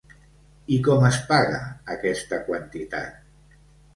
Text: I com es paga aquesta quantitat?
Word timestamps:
I 0.77 0.79
com 0.87 1.03
es 1.09 1.19
paga 1.27 1.59
aquesta 1.95 2.39
quantitat? 2.47 3.63